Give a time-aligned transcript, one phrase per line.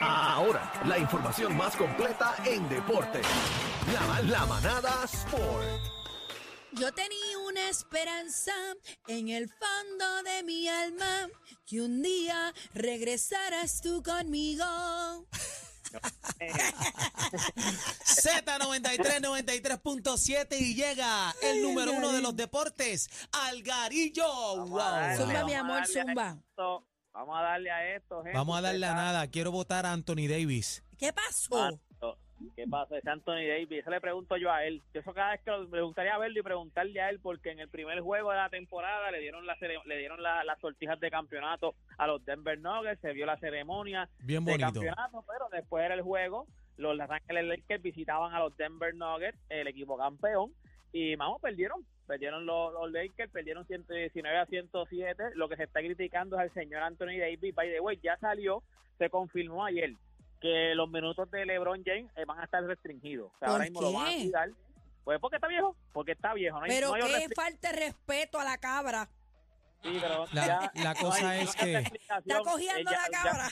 [0.00, 3.20] Ahora, la información más completa en deporte.
[3.92, 5.66] La, la manada Sport.
[6.72, 8.52] Yo tenía una esperanza
[9.08, 11.28] en el fondo de mi alma
[11.66, 14.64] que un día regresaras tú conmigo.
[18.04, 24.66] Z93, 93.7 y llega el número uno de los deportes, Algarillo.
[24.66, 25.16] Wow.
[25.16, 26.38] Zumba, mi amor, zumba.
[27.12, 28.36] Vamos a darle a esto, gente.
[28.36, 29.26] Vamos a darle a nada.
[29.28, 30.84] Quiero votar a Anthony Davis.
[30.98, 31.80] ¿Qué pasó?
[32.54, 32.96] ¿Qué pasa?
[32.96, 33.80] Es Anthony Davis.
[33.80, 34.80] Eso le pregunto yo a él.
[34.94, 37.58] Yo eso cada vez que lo- me gustaría verlo y preguntarle a él, porque en
[37.58, 41.10] el primer juego de la temporada le dieron la le dieron la- las sortijas de
[41.10, 44.72] campeonato a los Denver Nuggets, se vio la ceremonia Bien de bonito.
[44.72, 46.46] campeonato, pero después era el juego.
[46.76, 50.52] Los Los Angeles Lakers visitaban a los Denver Nuggets, el equipo campeón,
[50.92, 51.84] y vamos, perdieron.
[52.06, 55.24] Perdieron los, los Lakers, perdieron 119 a 107.
[55.34, 57.54] Lo que se está criticando es al señor Anthony Davis.
[57.54, 58.62] By the way, ya salió,
[58.96, 59.92] se confirmó ayer
[60.40, 63.26] que los minutos de LeBron James eh, van a estar restringidos.
[63.34, 64.50] O sea, ¿Por ahora mismo lo van a quitar.
[65.04, 66.58] Pues porque está viejo, porque está viejo.
[66.58, 69.08] No hay, Pero no hay qué falta de respeto a la cabra.
[69.82, 71.98] Sí, pero La- ya- la cosa es no hay otra que-.
[72.26, 73.48] Está cogiendo Eh, ya- la ya- cabra.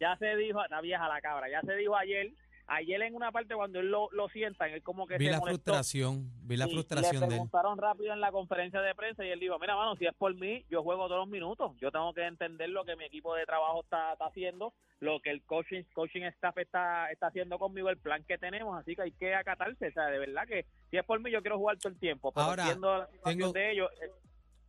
[0.00, 2.30] ya se dijo, está vieja la cabra, ya se dijo ayer,
[2.68, 5.38] ayer en una parte cuando él lo, lo sientan, él como que Vi se la
[5.38, 5.62] molestó.
[5.72, 7.30] frustración, vi la y frustración le de él.
[7.30, 10.34] preguntaron rápido en la conferencia de prensa y él dijo, mira, mano, si es por
[10.34, 11.72] mí, yo juego todos los minutos.
[11.80, 15.30] Yo tengo que entender lo que mi equipo de trabajo está, está haciendo, lo que
[15.30, 19.12] el coaching, coaching staff está, está haciendo conmigo, el plan que tenemos, así que hay
[19.12, 19.88] que acatarse.
[19.88, 22.32] O sea, de verdad que si es por mí, yo quiero jugar todo el tiempo.
[22.32, 23.90] Pero Ahora, la tengo- de ellos.
[24.02, 24.10] eh,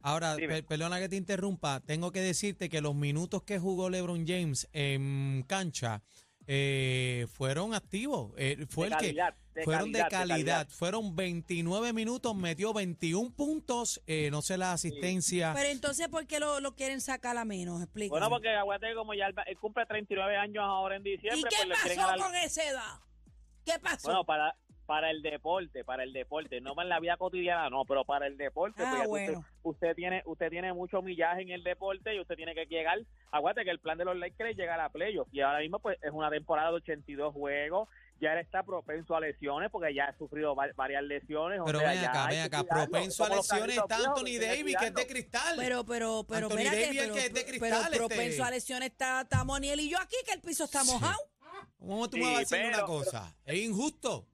[0.04, 4.26] Ahora, per- perdona que te interrumpa, tengo que decirte que los minutos que jugó LeBron
[4.28, 6.02] James en cancha
[6.48, 8.31] eh, fueron activos.
[8.38, 10.67] Eh, fue de el que calidad, de fueron de calidad, de calidad.
[10.70, 15.52] Fueron 29 minutos, metió 21 puntos, eh, no sé la asistencia.
[15.54, 17.81] Pero entonces, ¿por qué lo, lo quieren sacar a menos?
[17.81, 18.09] Explícame.
[18.20, 21.67] Bueno, porque aguante como ya él, cumple 39 años ahora en diciembre, ¿Y qué pues
[21.67, 23.00] le quieren pasó dar- con esa edad?
[23.66, 24.08] ¿Qué pasó?
[24.08, 24.56] Bueno, para
[24.88, 28.38] para el deporte, para el deporte, no en la vida cotidiana, no, pero para el
[28.38, 29.39] deporte, Ah, pues bueno.
[29.39, 32.98] usted, usted tiene usted tiene mucho millaje en el deporte y usted tiene que llegar,
[33.32, 35.98] aguante que el plan de los Lakers es llegar a playoffs y ahora mismo pues
[36.02, 37.89] es una temporada de 82 juegos,
[38.22, 41.60] ya él está propenso a lesiones porque ya ha sufrido va- varias lesiones.
[41.60, 44.86] o Pero sea, ven acá, ven que acá, propenso a lesiones está Anthony Davis, que
[44.88, 45.56] es de cristal.
[45.58, 47.98] Pero, pero, pero, Anthony Davis, pero, que es de pero cristal, este.
[47.98, 51.20] propenso a lesiones está, está Moniel y yo aquí, que el piso está mojado.
[51.78, 53.36] ¿Cómo tú Sí, me vas a decir una pero- cosa?
[53.45, 54.26] Es injusto.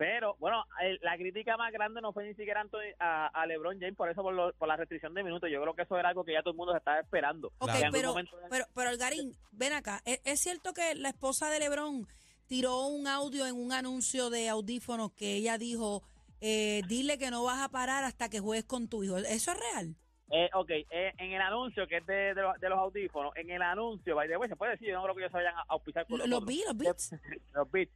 [0.00, 3.78] Pero, bueno, el- la crítica más grande no fue ni siquiera Anthony- a, a LeBron
[3.78, 5.50] James por eso, por, lo- por la restricción de minutos.
[5.52, 7.52] Yo creo que eso era algo que ya todo el mundo se estaba esperando.
[7.58, 10.00] Ok, pero, momento- pero, pero Algarín, ven acá.
[10.06, 12.06] ¿Es, es cierto que la esposa de Lebron
[12.46, 16.02] tiró un audio en un anuncio de audífonos que ella dijo,
[16.40, 19.18] eh, dile que no vas a parar hasta que juegues con tu hijo?
[19.18, 19.94] ¿Eso es real?
[20.30, 23.50] Eh, ok, eh, en el anuncio que es de, de los, de los audífonos, en
[23.50, 25.56] el anuncio, by the way, se puede decir, yo no creo que ellos se vayan
[25.58, 27.12] a auspiciar por Los, los beats.
[27.52, 27.92] los beats.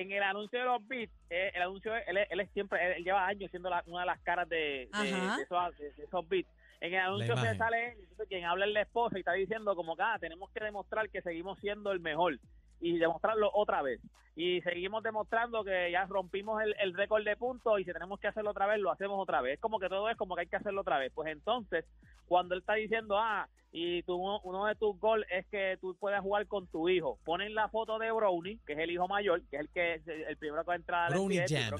[0.00, 2.92] En el anuncio de los beats, eh, el anuncio, él, es- él es siempre, él,
[2.98, 6.04] él lleva años siendo la- una de las caras de, de, de esos, de- de
[6.04, 6.48] esos beats.
[6.80, 7.98] En el anuncio se sale él,
[8.28, 11.20] quien habla es la esposa y está diciendo como que ah, tenemos que demostrar que
[11.22, 12.38] seguimos siendo el mejor
[12.80, 14.00] y demostrarlo otra vez.
[14.36, 18.28] Y seguimos demostrando que ya rompimos el, el récord de puntos y si tenemos que
[18.28, 19.54] hacerlo otra vez, lo hacemos otra vez.
[19.54, 21.10] Es como que todo es como que hay que hacerlo otra vez.
[21.12, 21.84] Pues entonces,
[22.28, 26.22] cuando él está diciendo, ah, y tu, uno de tus goles es que tú puedas
[26.22, 29.56] jugar con tu hijo, ponen la foto de Brownie, que es el hijo mayor, que
[29.56, 31.78] es el que es el primero que va a entrar a la Brownie Jam.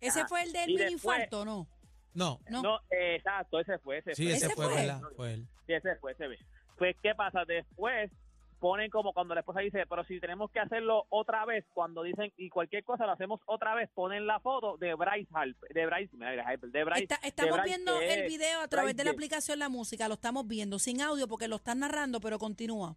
[0.00, 1.66] ¿Ese fue el del mini después- infarto no?
[2.14, 2.62] No, No.
[2.62, 4.32] No, eh, exacto, ese fue, ese sí, fue.
[4.32, 4.74] ese, ¿Ese fue, fue?
[4.74, 5.00] ¿verdad?
[5.16, 5.46] Fue él.
[5.66, 6.38] Sí, ese fue, ese fue.
[6.76, 7.44] Pues, ¿qué pasa?
[7.46, 8.10] Después
[8.58, 12.32] ponen como cuando la esposa dice, pero si tenemos que hacerlo otra vez, cuando dicen,
[12.36, 16.16] y cualquier cosa lo hacemos otra vez, ponen la foto de Bryce Harper, de Bryce,
[16.16, 17.02] de Bryce.
[17.02, 20.14] Está- de estamos Bryce, viendo el video a través de la aplicación La Música, lo
[20.14, 22.96] estamos viendo sin audio porque lo están narrando, pero continúa.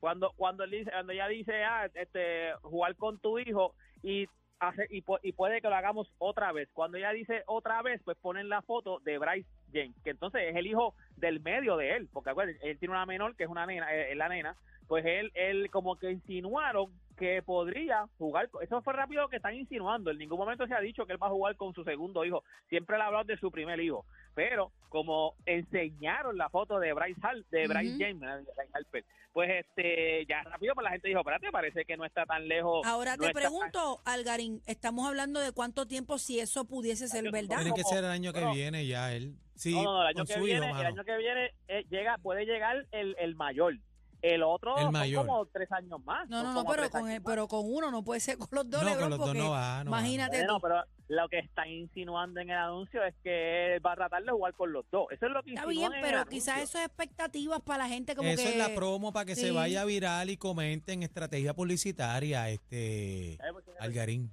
[0.00, 4.26] cuando cuando él dice cuando ella dice ah este jugar con tu hijo y
[4.58, 8.16] hace y, y puede que lo hagamos otra vez cuando ella dice otra vez pues
[8.16, 12.08] ponen la foto de Bryce James que entonces es el hijo del medio de él
[12.12, 12.30] porque
[12.62, 14.56] él tiene una menor que es una nena eh, es la nena
[14.88, 16.86] pues él él como que insinuaron
[17.16, 20.80] que podría jugar con- eso fue rápido que están insinuando en ningún momento se ha
[20.80, 23.36] dicho que él va a jugar con su segundo hijo siempre le ha hablado de
[23.36, 24.04] su primer hijo
[24.34, 27.96] pero como enseñaron la foto de Bryce Hall, de Bryce.
[27.98, 31.96] James de Bryce Harper, pues este ya rápido pues la gente dijo espérate parece que
[31.96, 36.40] no está tan lejos Ahora no te pregunto, Algarín, estamos hablando de cuánto tiempo si
[36.40, 37.58] eso pudiese ser verdad.
[37.58, 38.52] Tiene que ser el año que no.
[38.52, 39.36] viene ya él.
[39.54, 42.18] Sí, no, no, no, el año que viene hijo, el año que viene eh, llega
[42.18, 43.74] puede llegar el, el mayor
[44.22, 45.26] el otro El son mayor.
[45.26, 48.20] como tres años más No, no, no, pero con, el- pero con uno no puede
[48.20, 50.44] ser con los dos, No, con los dos porque no va, no va, no imagínate
[50.44, 50.58] tú.
[50.60, 54.30] pero lo que están insinuando en el anuncio es que él va a tratar de
[54.30, 55.06] jugar con los dos.
[55.10, 58.14] Eso es lo que Está bien, en pero quizás eso es expectativas para la gente
[58.14, 58.50] como Eso que...
[58.50, 63.38] es la promo para que se vaya viral y comenten estrategia publicitaria, este
[63.78, 64.30] Algarín.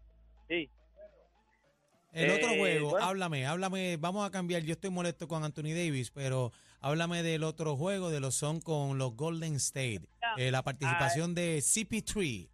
[0.50, 0.70] Sí.
[2.14, 3.06] El otro Eh, juego, bueno.
[3.06, 6.52] háblame, háblame, vamos a cambiar, yo estoy molesto con Anthony Davis, pero
[6.82, 10.02] háblame del otro juego, de los son con los Golden State,
[10.38, 12.50] eh, la participación de CP3.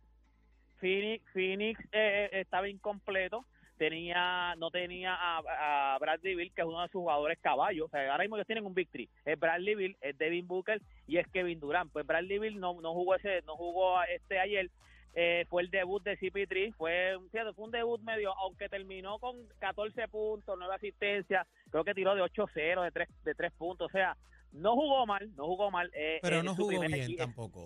[0.79, 3.45] Phoenix, Phoenix eh, eh, estaba incompleto.
[3.77, 7.87] Tenía, no tenía a, a Bradley Bill, que es uno de sus jugadores caballos.
[7.87, 9.09] O sea, ahora mismo ellos tienen un victory.
[9.25, 11.91] Es Bradley Bill, es Devin Booker y es Kevin Durant.
[11.91, 14.69] Pues Bradley Bill no, no jugó ese, no jugó este ayer.
[15.15, 19.19] Eh, fue el debut de CP3, fue, un- fíjate, fue un debut medio, aunque terminó
[19.19, 23.87] con 14 puntos, 9 asistencias, creo que tiró de 8-0, de 3, de 3 puntos,
[23.87, 24.17] o sea,
[24.53, 25.91] no jugó mal, no jugó mal.
[25.93, 27.65] eh, Pero eh, no jugó bien tampoco.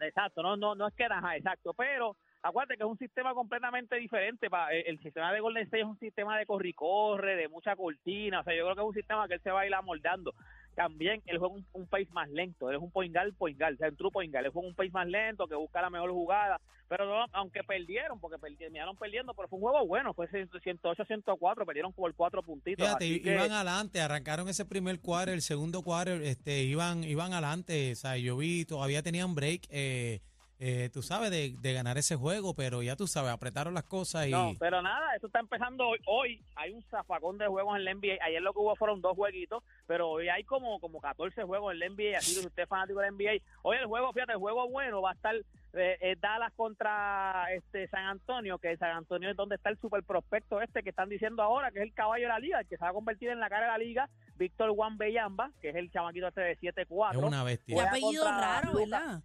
[0.00, 3.96] Exacto, no, no, no es que ajá, exacto, pero acuérdate que es un sistema completamente
[3.96, 4.48] diferente.
[4.48, 7.48] pa- el, el sistema de Golden State es un sistema de corre y corre, de
[7.48, 9.66] mucha cortina, o sea, yo creo que es un sistema que él se va a
[9.66, 10.32] ir amoldando.
[10.74, 13.74] También él juega un, un pace más lento, él es un point guard, point guard,
[13.74, 15.90] o sea, un true point guard, él juega un pace más lento, que busca la
[15.90, 16.58] mejor jugada,
[16.90, 21.64] pero no, aunque perdieron, porque perdi- terminaron perdiendo, pero fue un juego bueno, fue 108-104,
[21.64, 22.84] perdieron por cuatro puntitos.
[22.84, 27.92] Fíjate, que- iban adelante, arrancaron ese primer cuadro, el segundo cuadro, este, iban, iban adelante,
[27.92, 30.20] o sea, yo vi, todavía tenían break, eh,
[30.62, 34.26] eh, tú sabes, de, de ganar ese juego, pero ya tú sabes, apretaron las cosas
[34.26, 34.30] y...
[34.32, 35.98] No, pero nada, eso está empezando hoy.
[36.06, 38.18] Hoy hay un zafacón de juegos en la NBA.
[38.22, 41.78] Ayer lo que hubo fueron dos jueguitos, pero hoy hay como, como 14 juegos en
[41.78, 42.18] la NBA.
[42.18, 44.68] Así que si usted es fanático de la NBA, hoy el juego, fíjate, el juego
[44.68, 45.34] bueno va a estar
[45.72, 50.02] eh, eh, Dallas contra este San Antonio, que San Antonio es donde está el super
[50.02, 52.76] prospecto este que están diciendo ahora, que es el caballo de la liga, el que
[52.76, 55.76] se va a convertir en la cara de la liga, Víctor Juan Bellamba, que es
[55.76, 57.10] el chamaquito este de 7-4.
[57.12, 57.74] Es una Qué bestia.
[57.74, 58.74] Juega apellido raro.
[58.74, 59.22] ¿verdad?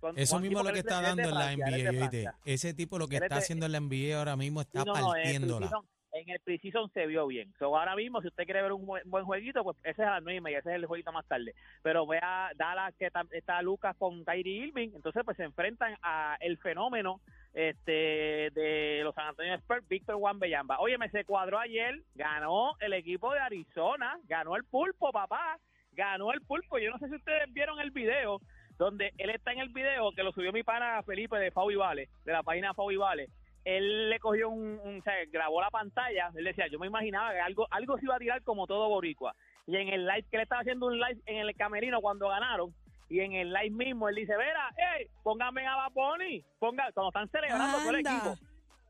[0.00, 2.34] Con- Eso mismo es lo que está dando en la NBA.
[2.44, 5.70] Ese tipo lo que está haciendo en la NBA ahora mismo está partiéndola.
[6.12, 7.52] En el Precision se vio bien.
[7.58, 10.22] So, ahora mismo, si usted quiere ver un buen, jueguito, pues ese es a las
[10.22, 11.54] nueve y media, ese es el jueguito más tarde.
[11.82, 16.58] Pero vea Dallas que está, Lucas con Kyrie Irving, entonces pues se enfrentan a el
[16.58, 17.20] fenómeno
[17.54, 20.80] este de los San Antonio Spurs, Víctor Juan Bellamba.
[20.80, 25.58] Oye, me se cuadró ayer, ganó el equipo de Arizona, ganó el pulpo, papá,
[25.92, 26.78] ganó el pulpo.
[26.78, 28.38] Yo no sé si ustedes vieron el video
[28.76, 31.76] donde él está en el video que lo subió mi pana Felipe de Fau y
[31.76, 33.28] Vale, de la página Fau y Vale.
[33.64, 37.32] Él le cogió un, un- o sea, grabó la pantalla, él decía, yo me imaginaba
[37.32, 39.34] que algo, algo se iba a tirar como todo boricua.
[39.66, 42.74] Y en el live, que él estaba haciendo un live en el camerino cuando ganaron,
[43.08, 47.28] y en el live mismo él dice, verá, hey, póngame a Baboni, ponga, cuando están
[47.28, 48.34] celebrando todo el equipo,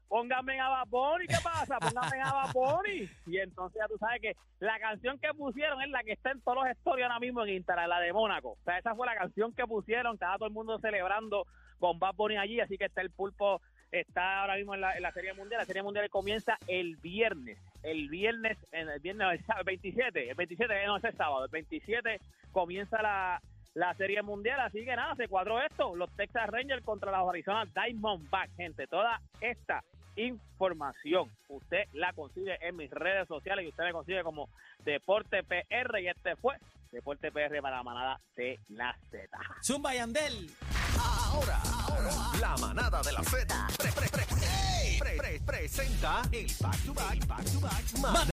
[0.09, 1.79] póngame a Baboni, ¿qué pasa?
[1.79, 3.09] Póngame a Baboni.
[3.27, 6.41] Y entonces ya tú sabes que la canción que pusieron es la que está en
[6.43, 8.51] todos los stories ahora mismo en Instagram, la de Mónaco.
[8.53, 11.47] O sea, esa fue la canción que pusieron, estaba todo el mundo celebrando
[11.79, 13.61] con Bad Bunny allí, así que está el pulpo,
[13.93, 15.61] está ahora mismo en la, Serie Mundial.
[15.61, 17.59] La Serie Mundial comienza el viernes.
[17.83, 21.51] El viernes, el viernes, el sábado, el 27, el 27, eh, no, es sábado, el
[21.51, 22.21] 27
[22.53, 23.41] comienza la,
[23.75, 27.65] la Serie Mundial, así que nada, se cuadró esto, los Texas Rangers contra los Arizona
[27.75, 29.83] Diamondbacks, gente, toda esta
[30.17, 34.49] información usted la consigue en mis redes sociales y usted me consigue como
[34.85, 36.57] Deporte PR y este fue
[36.91, 39.27] Deporte PR para la manada de la Z.
[39.63, 40.51] Zumba Yandel.
[41.03, 43.47] Ahora, ahora, la manada de la Z.
[43.79, 44.27] Pre- pre- pre-
[44.99, 47.85] pre- pre- presenta el back to back, back to back,